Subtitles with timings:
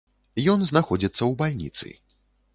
[0.53, 1.87] Ён знаходзіцца ў бальніцы.